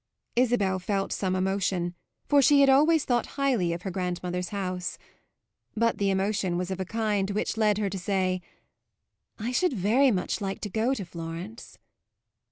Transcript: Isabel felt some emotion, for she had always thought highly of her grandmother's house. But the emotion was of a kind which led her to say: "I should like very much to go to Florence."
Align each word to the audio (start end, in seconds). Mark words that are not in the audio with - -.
Isabel 0.35 0.79
felt 0.79 1.11
some 1.11 1.35
emotion, 1.35 1.93
for 2.27 2.41
she 2.41 2.61
had 2.61 2.71
always 2.71 3.05
thought 3.05 3.27
highly 3.37 3.71
of 3.71 3.83
her 3.83 3.91
grandmother's 3.91 4.49
house. 4.49 4.97
But 5.77 5.99
the 5.99 6.09
emotion 6.09 6.57
was 6.57 6.71
of 6.71 6.79
a 6.79 6.85
kind 6.85 7.29
which 7.29 7.55
led 7.55 7.77
her 7.77 7.87
to 7.87 7.99
say: 7.99 8.41
"I 9.37 9.51
should 9.51 9.73
like 9.73 9.79
very 9.79 10.09
much 10.09 10.37
to 10.39 10.69
go 10.73 10.95
to 10.95 11.05
Florence." 11.05 11.77